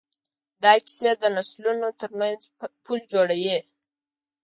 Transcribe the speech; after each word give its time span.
دا 0.63 0.73
کیسې 0.85 1.11
د 1.21 1.23
نسلونو 1.35 1.87
ترمنځ 1.99 2.41
پل 2.83 2.99
جوړوي. 3.13 3.57